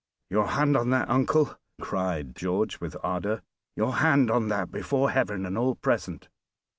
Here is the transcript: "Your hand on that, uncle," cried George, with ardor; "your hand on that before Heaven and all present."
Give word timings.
"Your 0.31 0.47
hand 0.47 0.75
on 0.75 0.89
that, 0.89 1.11
uncle," 1.11 1.59
cried 1.79 2.35
George, 2.35 2.81
with 2.81 2.97
ardor; 3.03 3.43
"your 3.75 3.97
hand 3.97 4.31
on 4.31 4.47
that 4.47 4.71
before 4.71 5.11
Heaven 5.11 5.45
and 5.45 5.55
all 5.55 5.75
present." 5.75 6.27